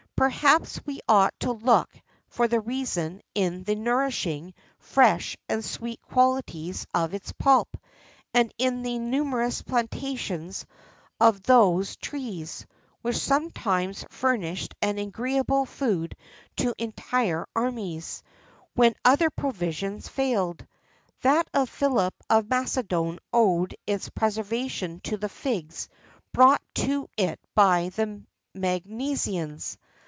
Perhaps 0.17 0.79
we 0.85 0.99
ought 1.09 1.33
to 1.39 1.51
look 1.51 1.89
for 2.29 2.47
the 2.47 2.59
reason 2.59 3.21
in 3.33 3.63
the 3.63 3.73
nourishing, 3.73 4.53
fresh, 4.77 5.35
and 5.49 5.65
sweet 5.65 5.99
qualities 6.03 6.85
of 6.93 7.15
its 7.15 7.31
pulp, 7.31 7.75
and 8.31 8.53
in 8.59 8.83
the 8.83 8.99
numerous 8.99 9.63
plantations 9.63 10.63
of 11.19 11.41
those 11.41 11.95
trees, 11.95 12.67
which 13.01 13.17
sometimes 13.17 14.05
furnished 14.11 14.75
an 14.83 14.99
agreeable 14.99 15.65
food 15.65 16.15
to 16.57 16.75
entire 16.77 17.47
armies, 17.55 18.21
when 18.75 18.93
other 19.03 19.31
provisions 19.31 20.07
failed.[XIII 20.07 20.67
58] 21.21 21.21
That 21.23 21.47
of 21.51 21.67
Philip 21.67 22.13
of 22.29 22.47
Macedon 22.47 23.17
owed 23.33 23.75
its 23.87 24.09
preservation 24.09 24.99
to 25.05 25.17
the 25.17 25.29
figs 25.29 25.89
brought 26.31 26.61
to 26.75 27.07
it 27.17 27.39
by 27.55 27.89
the 27.95 28.21
Magnesians. 28.53 29.79